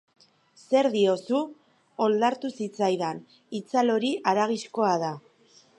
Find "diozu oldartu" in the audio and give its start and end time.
0.95-2.51